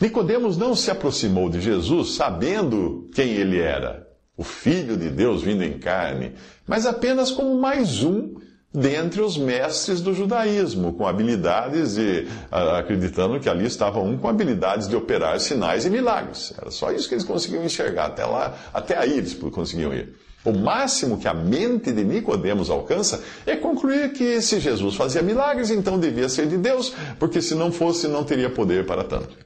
Nicodemos 0.00 0.56
não 0.56 0.74
se 0.74 0.90
aproximou 0.90 1.48
de 1.48 1.60
Jesus 1.60 2.16
sabendo 2.16 3.08
quem 3.14 3.28
ele 3.28 3.60
era, 3.60 4.05
o 4.36 4.44
Filho 4.44 4.96
de 4.96 5.08
Deus 5.08 5.42
vindo 5.42 5.64
em 5.64 5.78
carne, 5.78 6.34
mas 6.66 6.86
apenas 6.86 7.30
como 7.30 7.58
mais 7.58 8.02
um 8.02 8.34
dentre 8.72 9.22
os 9.22 9.38
mestres 9.38 10.02
do 10.02 10.12
judaísmo, 10.12 10.92
com 10.92 11.06
habilidades 11.06 11.96
e 11.96 12.28
acreditando 12.50 13.40
que 13.40 13.48
ali 13.48 13.64
estava 13.64 14.00
um 14.00 14.18
com 14.18 14.28
habilidades 14.28 14.86
de 14.86 14.94
operar 14.94 15.40
sinais 15.40 15.86
e 15.86 15.90
milagres. 15.90 16.52
Era 16.60 16.70
só 16.70 16.92
isso 16.92 17.08
que 17.08 17.14
eles 17.14 17.24
conseguiam 17.24 17.64
enxergar. 17.64 18.06
Até 18.06 18.26
lá, 18.26 18.54
até 18.74 18.98
aí 18.98 19.16
eles 19.16 19.32
conseguiam 19.34 19.94
ir. 19.94 20.14
O 20.44 20.52
máximo 20.52 21.18
que 21.18 21.26
a 21.26 21.34
mente 21.34 21.90
de 21.90 22.04
Nicodemos 22.04 22.68
alcança 22.68 23.24
é 23.46 23.56
concluir 23.56 24.12
que 24.12 24.40
se 24.42 24.60
Jesus 24.60 24.94
fazia 24.94 25.22
milagres, 25.22 25.70
então 25.70 25.98
devia 25.98 26.28
ser 26.28 26.46
de 26.46 26.58
Deus, 26.58 26.92
porque 27.18 27.40
se 27.40 27.54
não 27.54 27.72
fosse, 27.72 28.06
não 28.06 28.24
teria 28.24 28.50
poder 28.50 28.84
para 28.86 29.02
tanto. 29.02 29.36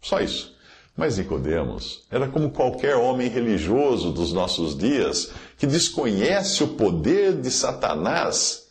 Só 0.00 0.20
isso. 0.20 0.57
Mas 0.98 1.16
Nicodemos 1.16 2.04
era 2.10 2.26
como 2.26 2.50
qualquer 2.50 2.96
homem 2.96 3.28
religioso 3.28 4.10
dos 4.10 4.32
nossos 4.32 4.76
dias 4.76 5.30
que 5.56 5.64
desconhece 5.64 6.64
o 6.64 6.68
poder 6.74 7.40
de 7.40 7.52
Satanás, 7.52 8.66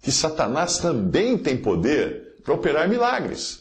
que 0.00 0.10
Satanás 0.10 0.78
também 0.78 1.36
tem 1.36 1.58
poder 1.58 2.38
para 2.42 2.54
operar 2.54 2.88
milagres. 2.88 3.60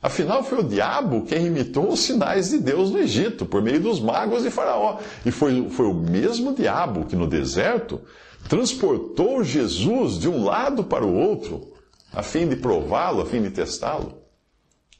Afinal, 0.00 0.42
foi 0.42 0.60
o 0.60 0.64
diabo 0.64 1.26
quem 1.26 1.48
imitou 1.48 1.92
os 1.92 2.00
sinais 2.00 2.48
de 2.48 2.60
Deus 2.60 2.90
no 2.90 2.98
Egito, 2.98 3.44
por 3.44 3.60
meio 3.60 3.78
dos 3.78 4.00
magos 4.00 4.42
de 4.42 4.50
Faraó. 4.50 4.98
E 5.26 5.30
foi, 5.30 5.68
foi 5.68 5.84
o 5.84 5.92
mesmo 5.92 6.54
diabo 6.54 7.04
que 7.04 7.14
no 7.14 7.26
deserto 7.26 8.00
transportou 8.48 9.44
Jesus 9.44 10.18
de 10.18 10.30
um 10.30 10.44
lado 10.44 10.82
para 10.82 11.04
o 11.04 11.14
outro, 11.14 11.74
a 12.10 12.22
fim 12.22 12.48
de 12.48 12.56
prová-lo, 12.56 13.20
a 13.20 13.26
fim 13.26 13.42
de 13.42 13.50
testá-lo. 13.50 14.23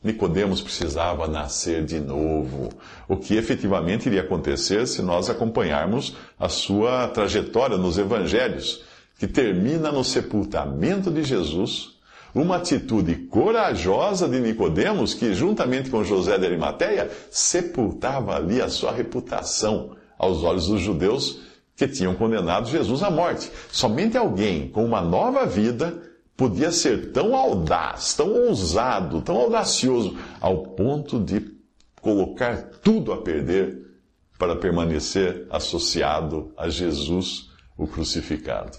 Nicodemos 0.04 0.60
precisava 0.60 1.26
nascer 1.26 1.82
de 1.82 1.98
novo, 1.98 2.68
o 3.08 3.16
que 3.16 3.36
efetivamente 3.36 4.06
iria 4.06 4.20
acontecer 4.20 4.86
se 4.86 5.00
nós 5.00 5.30
acompanharmos 5.30 6.14
a 6.38 6.46
sua 6.46 7.08
trajetória 7.08 7.78
nos 7.78 7.96
evangelhos, 7.96 8.84
que 9.18 9.26
termina 9.26 9.90
no 9.90 10.04
sepultamento 10.04 11.10
de 11.10 11.24
Jesus 11.24 11.94
uma 12.34 12.56
atitude 12.56 13.14
corajosa 13.14 14.28
de 14.28 14.40
Nicodemos, 14.40 15.14
que 15.14 15.32
juntamente 15.32 15.88
com 15.88 16.04
José 16.04 16.36
de 16.36 16.44
Arimateia, 16.44 17.10
sepultava 17.30 18.34
ali 18.36 18.60
a 18.60 18.68
sua 18.68 18.92
reputação 18.92 19.96
aos 20.18 20.42
olhos 20.42 20.66
dos 20.66 20.82
judeus 20.82 21.40
que 21.76 21.88
tinham 21.88 22.14
condenado 22.14 22.68
Jesus 22.68 23.02
à 23.02 23.10
morte. 23.10 23.50
Somente 23.70 24.18
alguém 24.18 24.68
com 24.68 24.84
uma 24.84 25.00
nova 25.00 25.46
vida 25.46 25.96
podia 26.36 26.70
ser 26.70 27.12
tão 27.12 27.34
audaz, 27.34 28.14
tão 28.14 28.32
ousado, 28.32 29.22
tão 29.22 29.36
audacioso, 29.36 30.16
ao 30.40 30.62
ponto 30.62 31.20
de 31.20 31.54
colocar 32.00 32.70
tudo 32.82 33.12
a 33.12 33.22
perder 33.22 33.84
para 34.38 34.56
permanecer 34.56 35.46
associado 35.50 36.52
a 36.56 36.68
Jesus, 36.68 37.50
o 37.76 37.86
crucificado. 37.86 38.76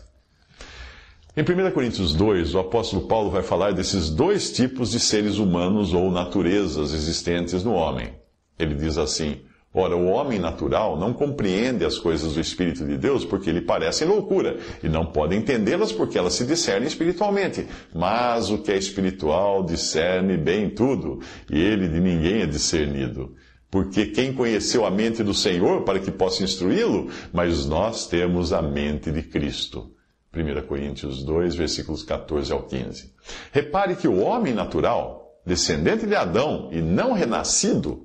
Em 1.36 1.42
1 1.42 1.72
Coríntios 1.72 2.14
2, 2.14 2.56
o 2.56 2.60
apóstolo 2.60 3.08
Paulo 3.08 3.30
vai 3.30 3.42
falar 3.42 3.74
desses 3.74 4.10
dois 4.10 4.54
tipos 4.54 4.92
de 4.92 5.00
seres 5.00 5.38
humanos 5.38 5.94
ou 5.94 6.10
naturezas 6.10 6.94
existentes 6.94 7.64
no 7.64 7.74
homem. 7.74 8.14
Ele 8.58 8.74
diz 8.74 8.98
assim: 8.98 9.42
Ora, 9.78 9.98
o 9.98 10.06
homem 10.06 10.40
natural 10.40 10.98
não 10.98 11.12
compreende 11.12 11.84
as 11.84 11.98
coisas 11.98 12.36
do 12.36 12.40
Espírito 12.40 12.86
de 12.86 12.98
Deus 12.98 13.26
porque 13.26 13.52
lhe 13.52 13.60
parecem 13.60 14.08
loucura, 14.08 14.58
e 14.82 14.88
não 14.88 15.06
pode 15.06 15.36
entendê-las 15.36 15.92
porque 15.92 16.18
elas 16.18 16.34
se 16.34 16.46
discernem 16.46 16.88
espiritualmente. 16.88 17.68
Mas 17.94 18.50
o 18.50 18.60
que 18.60 18.72
é 18.72 18.78
espiritual 18.78 19.66
discerne 19.66 20.38
bem 20.38 20.70
tudo, 20.70 21.20
e 21.52 21.62
ele 21.62 21.90
de 21.90 22.00
ninguém 22.00 22.44
é 22.44 22.46
discernido. 22.46 23.36
Porque 23.70 24.06
quem 24.06 24.32
conheceu 24.32 24.86
a 24.86 24.90
mente 24.90 25.22
do 25.22 25.34
Senhor 25.34 25.84
para 25.84 26.00
que 26.00 26.10
possa 26.10 26.42
instruí-lo? 26.42 27.10
Mas 27.34 27.66
nós 27.66 28.08
temos 28.08 28.54
a 28.54 28.62
mente 28.62 29.12
de 29.12 29.24
Cristo. 29.24 29.92
1 30.34 30.68
Coríntios 30.68 31.22
2, 31.26 31.54
versículos 31.54 32.02
14 32.02 32.54
ao 32.54 32.64
15. 32.64 33.14
Repare 33.52 33.98
que 33.98 34.08
o 34.08 34.22
homem 34.22 34.54
natural, 34.54 35.42
descendente 35.46 36.08
de 36.08 36.16
Adão 36.16 36.70
e 36.72 36.82
não 36.82 37.12
renascido, 37.12 38.05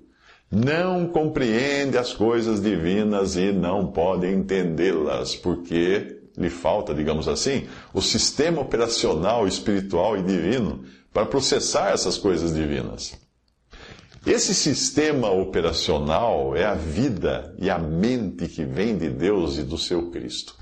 não 0.51 1.07
compreende 1.07 1.97
as 1.97 2.13
coisas 2.13 2.61
divinas 2.61 3.37
e 3.37 3.53
não 3.53 3.87
pode 3.87 4.27
entendê-las, 4.27 5.37
porque 5.37 6.19
lhe 6.37 6.51
falta, 6.51 6.93
digamos 6.93 7.29
assim, 7.29 7.69
o 7.95 8.03
sistema 8.03 8.61
operacional 8.61 9.47
espiritual 9.47 10.17
e 10.17 10.23
divino 10.23 10.85
para 11.13 11.27
processar 11.27 11.93
essas 11.93 12.19
coisas 12.19 12.55
divinas. 12.55 13.19
Esse 14.27 14.55
sistema 14.55 15.31
operacional 15.31 16.55
é 16.57 16.65
a 16.65 16.75
vida 16.75 17.55
e 17.59 17.71
a 17.71 17.79
mente 17.79 18.49
que 18.49 18.65
vem 18.65 18.99
de 18.99 19.09
Deus 19.09 19.57
e 19.57 19.63
do 19.63 19.79
seu 19.79 20.11
Cristo. 20.11 20.57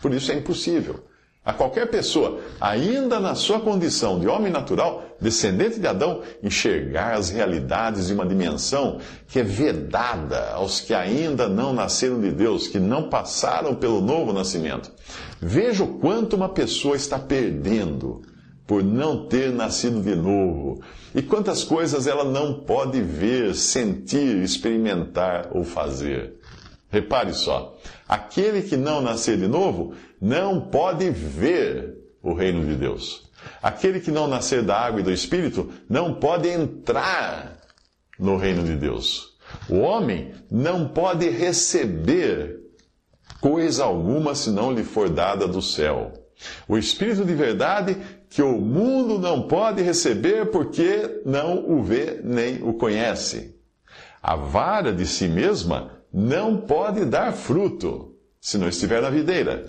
Por 0.00 0.12
isso 0.12 0.32
é 0.32 0.34
impossível 0.34 1.04
a 1.44 1.52
qualquer 1.52 1.90
pessoa, 1.90 2.40
ainda 2.58 3.20
na 3.20 3.34
sua 3.34 3.60
condição 3.60 4.18
de 4.18 4.26
homem 4.26 4.50
natural, 4.50 5.04
descendente 5.20 5.78
de 5.78 5.86
Adão, 5.86 6.22
enxergar 6.42 7.14
as 7.14 7.28
realidades 7.28 8.06
de 8.06 8.14
uma 8.14 8.24
dimensão 8.24 8.98
que 9.28 9.40
é 9.40 9.42
vedada 9.42 10.52
aos 10.52 10.80
que 10.80 10.94
ainda 10.94 11.46
não 11.46 11.74
nasceram 11.74 12.18
de 12.18 12.30
Deus, 12.30 12.66
que 12.66 12.78
não 12.78 13.10
passaram 13.10 13.74
pelo 13.74 14.00
novo 14.00 14.32
nascimento. 14.32 14.90
Veja 15.38 15.84
o 15.84 15.98
quanto 15.98 16.34
uma 16.34 16.48
pessoa 16.48 16.96
está 16.96 17.18
perdendo 17.18 18.22
por 18.66 18.82
não 18.82 19.26
ter 19.26 19.52
nascido 19.52 20.00
de 20.00 20.16
novo, 20.16 20.80
e 21.14 21.20
quantas 21.20 21.62
coisas 21.62 22.06
ela 22.06 22.24
não 22.24 22.60
pode 22.60 23.02
ver, 23.02 23.54
sentir, 23.54 24.42
experimentar 24.42 25.48
ou 25.52 25.62
fazer. 25.62 26.38
Repare 26.90 27.32
só, 27.32 27.76
aquele 28.08 28.62
que 28.62 28.76
não 28.76 29.00
nascer 29.00 29.36
de 29.36 29.48
novo 29.48 29.94
não 30.20 30.60
pode 30.60 31.10
ver 31.10 31.96
o 32.22 32.32
reino 32.32 32.64
de 32.64 32.76
Deus. 32.76 33.24
Aquele 33.62 34.00
que 34.00 34.10
não 34.10 34.26
nascer 34.26 34.62
da 34.62 34.76
água 34.76 35.00
e 35.00 35.04
do 35.04 35.12
Espírito 35.12 35.70
não 35.88 36.14
pode 36.14 36.48
entrar 36.48 37.58
no 38.18 38.36
reino 38.36 38.62
de 38.62 38.76
Deus. 38.76 39.36
O 39.68 39.78
homem 39.78 40.32
não 40.50 40.88
pode 40.88 41.28
receber 41.28 42.60
coisa 43.40 43.84
alguma 43.84 44.34
se 44.34 44.50
não 44.50 44.72
lhe 44.72 44.82
for 44.82 45.08
dada 45.08 45.46
do 45.46 45.60
céu. 45.60 46.12
O 46.66 46.76
Espírito 46.76 47.24
de 47.24 47.34
verdade 47.34 47.96
que 48.28 48.42
o 48.42 48.60
mundo 48.60 49.18
não 49.18 49.42
pode 49.42 49.82
receber 49.82 50.50
porque 50.50 51.22
não 51.24 51.70
o 51.70 51.82
vê 51.82 52.20
nem 52.22 52.62
o 52.62 52.74
conhece. 52.74 53.54
A 54.22 54.34
vara 54.34 54.92
de 54.92 55.06
si 55.06 55.28
mesma 55.28 56.02
não 56.14 56.58
pode 56.58 57.04
dar 57.04 57.32
fruto 57.32 58.14
se 58.40 58.56
não 58.56 58.68
estiver 58.68 59.02
na 59.02 59.10
videira. 59.10 59.66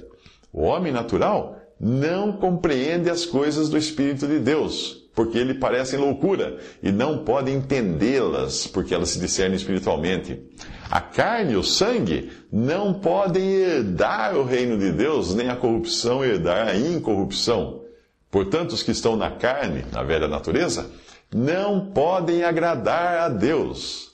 O 0.54 0.62
homem 0.62 0.94
natural 0.94 1.60
não 1.80 2.34
compreende 2.34 3.10
as 3.10 3.26
coisas 3.26 3.68
do 3.68 3.78
Espírito 3.78 4.28
de 4.28 4.38
Deus, 4.38 5.10
porque 5.16 5.44
lhe 5.44 5.56
parecem 5.56 5.98
loucura, 5.98 6.60
e 6.84 6.92
não 6.92 7.26
pode 7.26 7.52
entendê-las, 7.52 8.68
porque 8.68 8.94
elas 8.94 9.10
se 9.10 9.20
discernem 9.20 9.56
espiritualmente. 9.56 10.40
A 10.92 11.02
carne 11.02 11.54
e 11.54 11.58
o 11.58 11.64
sangue 11.64 12.32
não 12.52 12.94
podem 12.94 13.44
herdar 13.44 14.38
o 14.38 14.44
reino 14.44 14.78
de 14.78 14.92
Deus, 14.92 15.34
nem 15.34 15.50
a 15.50 15.56
corrupção 15.56 16.24
herdar 16.24 16.68
a 16.68 16.76
incorrupção. 16.76 17.82
Portanto, 18.30 18.74
os 18.74 18.84
que 18.84 18.92
estão 18.92 19.16
na 19.16 19.32
carne, 19.32 19.84
na 19.92 20.04
velha 20.04 20.28
natureza, 20.28 20.92
não 21.34 21.88
podem 21.88 22.44
agradar 22.44 23.18
a 23.18 23.30
Deus. 23.30 24.05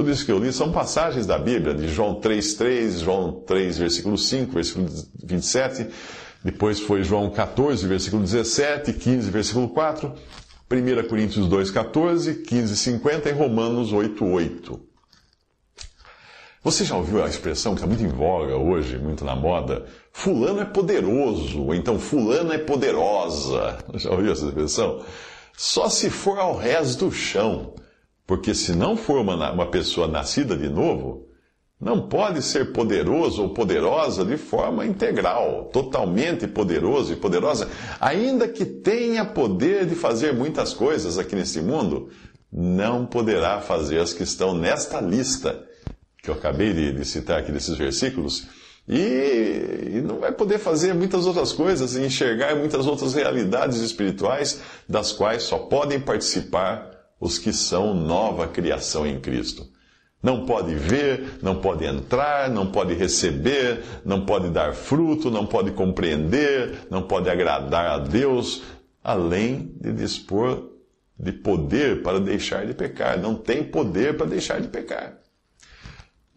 Tudo 0.00 0.12
isso 0.12 0.24
que 0.24 0.32
eu 0.32 0.38
li 0.38 0.50
são 0.50 0.72
passagens 0.72 1.26
da 1.26 1.38
Bíblia, 1.38 1.74
de 1.74 1.86
João 1.86 2.18
3,3, 2.18 3.00
João 3.04 3.32
3, 3.46 3.76
versículo 3.76 4.16
5, 4.16 4.50
versículo 4.50 4.88
27. 5.22 5.88
Depois 6.42 6.80
foi 6.80 7.02
João 7.02 7.28
14, 7.28 7.86
versículo 7.86 8.22
17, 8.22 8.94
15, 8.94 9.30
versículo 9.30 9.68
4. 9.68 10.10
1 10.70 11.06
Coríntios 11.06 11.46
2, 11.46 11.70
14, 11.70 12.36
15, 12.36 12.76
50 12.78 13.28
e 13.28 13.32
Romanos 13.32 13.92
8, 13.92 14.24
8. 14.24 14.80
Você 16.64 16.86
já 16.86 16.96
ouviu 16.96 17.22
a 17.22 17.28
expressão 17.28 17.74
que 17.74 17.82
está 17.82 17.86
muito 17.86 18.02
em 18.02 18.08
voga 18.08 18.56
hoje, 18.56 18.96
muito 18.96 19.22
na 19.22 19.36
moda? 19.36 19.84
Fulano 20.14 20.62
é 20.62 20.64
poderoso, 20.64 21.60
ou 21.60 21.74
então 21.74 21.98
Fulano 21.98 22.54
é 22.54 22.58
poderosa. 22.58 23.76
Já 23.96 24.10
ouviu 24.12 24.32
essa 24.32 24.46
expressão? 24.46 25.04
Só 25.54 25.90
se 25.90 26.08
for 26.08 26.38
ao 26.38 26.56
resto 26.56 27.04
do 27.04 27.12
chão. 27.12 27.74
Porque 28.30 28.54
se 28.54 28.76
não 28.76 28.96
for 28.96 29.22
uma, 29.22 29.50
uma 29.50 29.66
pessoa 29.66 30.06
nascida 30.06 30.56
de 30.56 30.68
novo, 30.68 31.26
não 31.80 32.08
pode 32.08 32.40
ser 32.42 32.72
poderoso 32.72 33.42
ou 33.42 33.48
poderosa 33.52 34.24
de 34.24 34.36
forma 34.36 34.86
integral, 34.86 35.68
totalmente 35.72 36.46
poderoso 36.46 37.12
e 37.12 37.16
poderosa, 37.16 37.68
ainda 37.98 38.46
que 38.46 38.64
tenha 38.64 39.24
poder 39.24 39.84
de 39.84 39.96
fazer 39.96 40.32
muitas 40.32 40.72
coisas 40.72 41.18
aqui 41.18 41.34
nesse 41.34 41.60
mundo, 41.60 42.08
não 42.52 43.04
poderá 43.04 43.60
fazer 43.60 43.98
as 43.98 44.12
que 44.12 44.22
estão 44.22 44.54
nesta 44.54 45.00
lista 45.00 45.66
que 46.22 46.30
eu 46.30 46.34
acabei 46.34 46.72
de, 46.72 46.92
de 46.92 47.04
citar 47.04 47.40
aqui 47.40 47.50
desses 47.50 47.76
versículos, 47.76 48.46
e, 48.88 49.96
e, 49.96 50.02
não 50.06 50.20
vai 50.20 50.30
poder 50.30 50.58
fazer 50.58 50.94
muitas 50.94 51.26
outras 51.26 51.52
coisas 51.52 51.96
enxergar 51.96 52.54
muitas 52.54 52.86
outras 52.86 53.12
realidades 53.12 53.78
espirituais 53.78 54.60
das 54.88 55.10
quais 55.10 55.42
só 55.42 55.58
podem 55.58 55.98
participar 55.98 56.99
os 57.20 57.38
que 57.38 57.52
são 57.52 57.94
nova 57.94 58.48
criação 58.48 59.06
em 59.06 59.20
Cristo. 59.20 59.68
Não 60.22 60.44
pode 60.44 60.74
ver, 60.74 61.38
não 61.42 61.60
pode 61.60 61.84
entrar, 61.84 62.50
não 62.50 62.66
pode 62.66 62.94
receber, 62.94 63.82
não 64.04 64.26
pode 64.26 64.50
dar 64.50 64.74
fruto, 64.74 65.30
não 65.30 65.46
pode 65.46 65.70
compreender, 65.70 66.86
não 66.90 67.02
pode 67.02 67.30
agradar 67.30 67.86
a 67.86 67.98
Deus, 67.98 68.62
além 69.04 69.74
de 69.80 69.92
dispor 69.92 70.70
de 71.18 71.32
poder 71.32 72.02
para 72.02 72.18
deixar 72.18 72.66
de 72.66 72.74
pecar. 72.74 73.18
Não 73.18 73.34
tem 73.34 73.62
poder 73.62 74.16
para 74.16 74.26
deixar 74.26 74.60
de 74.60 74.68
pecar. 74.68 75.18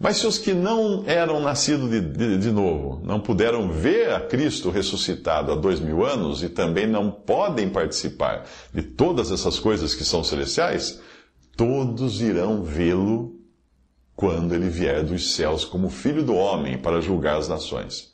Mas 0.04 0.18
se 0.18 0.28
os 0.28 0.38
que 0.38 0.54
não 0.54 1.06
eram 1.08 1.40
nascidos 1.40 1.90
de, 1.90 2.02
de, 2.02 2.38
de, 2.38 2.52
novo 2.52 3.00
não 3.06 3.22
puderam 3.22 3.72
ver 3.72 4.12
a 4.12 4.20
Cristo 4.20 4.70
ressuscitado 4.70 5.50
há 5.50 5.56
dois 5.56 5.80
mil 5.80 6.04
anos 6.04 6.44
e 6.44 6.50
também 6.50 6.86
não 6.86 7.10
podem 7.10 7.70
participar 7.70 8.44
de 8.74 8.82
todas 8.82 9.32
essas 9.32 9.58
coisas 9.58 9.96
que 9.96 10.04
são 10.04 10.22
celestiais, 10.22 11.00
todos 11.56 12.22
irão 12.22 12.64
vê-lo 12.64 13.40
quando 14.14 14.54
ele 14.54 14.68
vier 14.68 15.06
dos 15.06 15.36
céus 15.36 15.64
como 15.64 15.90
filho 15.90 16.22
do 16.22 16.36
homem 16.36 16.78
para 16.78 17.00
julgar 17.00 17.38
as 17.38 17.48
nações. 17.48 18.12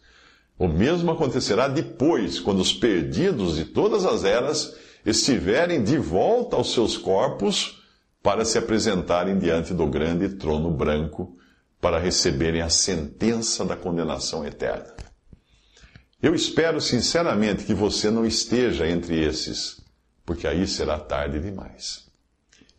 O 0.59 0.67
mesmo 0.67 1.09
acontecerá 1.09 1.67
depois, 1.67 2.39
quando 2.39 2.59
os 2.59 2.71
perdidos 2.71 3.55
de 3.55 3.65
todas 3.65 4.05
as 4.05 4.23
eras 4.23 4.75
estiverem 5.03 5.83
de 5.83 5.97
volta 5.97 6.55
aos 6.55 6.71
seus 6.71 6.95
corpos 6.95 7.81
para 8.21 8.45
se 8.45 8.59
apresentarem 8.59 9.39
diante 9.39 9.73
do 9.73 9.87
grande 9.87 10.29
trono 10.29 10.69
branco 10.69 11.38
para 11.81 11.99
receberem 11.99 12.61
a 12.61 12.69
sentença 12.69 13.63
da 13.63 13.75
condenação 13.75 14.45
eterna. 14.45 14.93
Eu 16.21 16.35
espero 16.35 16.81
sinceramente 16.81 17.63
que 17.63 17.73
você 17.73 18.09
não 18.09 18.25
esteja 18.25 18.87
entre 18.87 19.17
esses, 19.17 19.79
porque 20.25 20.45
aí 20.45 20.67
será 20.67 20.99
tarde 20.99 21.39
demais. 21.39 22.09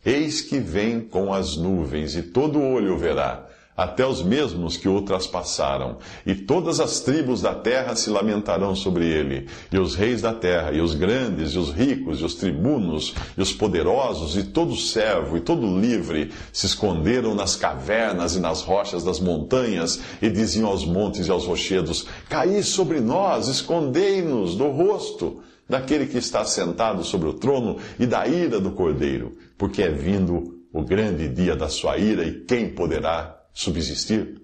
Eis 0.05 0.41
que 0.41 0.59
vem 0.59 1.01
com 1.01 1.33
as 1.33 1.57
nuvens, 1.57 2.15
e 2.15 2.23
todo 2.23 2.61
olho 2.61 2.97
verá, 2.97 3.47
até 3.75 4.05
os 4.05 4.21
mesmos 4.21 4.77
que 4.77 4.87
o 4.87 5.01
traspassaram, 5.01 5.97
e 6.25 6.35
todas 6.35 6.79
as 6.79 6.99
tribos 6.99 7.41
da 7.41 7.55
terra 7.55 7.95
se 7.95 8.09
lamentarão 8.09 8.75
sobre 8.75 9.05
ele, 9.05 9.47
e 9.71 9.79
os 9.79 9.95
reis 9.95 10.21
da 10.21 10.33
terra, 10.33 10.71
e 10.71 10.81
os 10.81 10.93
grandes, 10.93 11.51
e 11.53 11.57
os 11.57 11.71
ricos, 11.71 12.19
e 12.19 12.23
os 12.23 12.35
tribunos, 12.35 13.15
e 13.37 13.41
os 13.41 13.53
poderosos, 13.53 14.35
e 14.35 14.43
todo 14.43 14.75
servo, 14.75 15.37
e 15.37 15.41
todo 15.41 15.79
livre, 15.79 16.31
se 16.51 16.65
esconderam 16.65 17.33
nas 17.33 17.55
cavernas 17.55 18.35
e 18.35 18.39
nas 18.39 18.61
rochas 18.61 19.03
das 19.03 19.19
montanhas, 19.19 19.99
e 20.21 20.29
diziam 20.29 20.67
aos 20.67 20.85
montes 20.85 21.27
e 21.27 21.31
aos 21.31 21.45
rochedos: 21.45 22.05
Caí 22.29 22.61
sobre 22.63 22.99
nós, 22.99 23.47
escondei-nos 23.47 24.55
do 24.55 24.69
rosto 24.69 25.41
daquele 25.67 26.05
que 26.05 26.17
está 26.17 26.43
sentado 26.43 27.03
sobre 27.03 27.29
o 27.29 27.33
trono 27.33 27.77
e 27.97 28.05
da 28.05 28.27
ira 28.27 28.59
do 28.59 28.71
cordeiro, 28.71 29.37
porque 29.57 29.81
é 29.81 29.89
vindo 29.89 30.61
o 30.73 30.83
grande 30.83 31.29
dia 31.29 31.55
da 31.55 31.69
sua 31.69 31.97
ira, 31.97 32.25
e 32.25 32.41
quem 32.41 32.69
poderá 32.69 33.40
subsistir. 33.53 34.41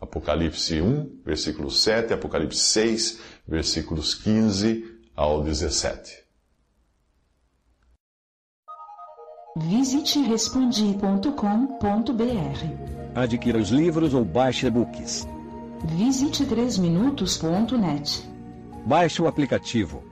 Apocalipse 0.00 0.80
1, 0.80 1.20
versículo 1.24 1.70
7, 1.70 2.12
Apocalipse 2.12 2.58
6, 2.58 3.20
versículos 3.46 4.14
15 4.14 4.84
ao 5.14 5.42
17. 5.42 6.22
Visite 9.56 10.20
respondi.com.br. 10.22 11.32
Adquira 13.14 13.58
os 13.58 13.68
livros 13.68 14.14
ou 14.14 14.24
baixe 14.24 14.66
e-books. 14.66 15.28
Visite 15.84 16.46
3minutos.net. 16.46 18.28
Baixe 18.86 19.22
o 19.22 19.28
aplicativo 19.28 20.11